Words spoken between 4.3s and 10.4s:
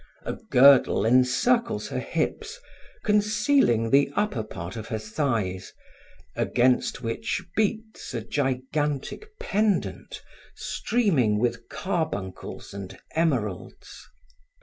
part of her thighs, against which beats a gigantic pendant